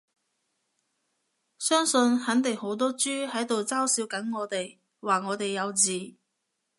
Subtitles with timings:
[1.59, 6.15] 相信肯定好多豬喺度嘲笑緊我哋，話我哋幼稚